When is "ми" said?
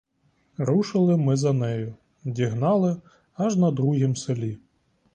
1.17-1.35